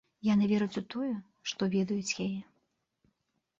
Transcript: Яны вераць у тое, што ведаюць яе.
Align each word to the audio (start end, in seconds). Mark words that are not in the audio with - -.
Яны 0.27 0.47
вераць 0.51 0.79
у 0.81 0.83
тое, 0.93 1.11
што 1.53 1.69
ведаюць 1.77 2.17
яе. 2.25 2.41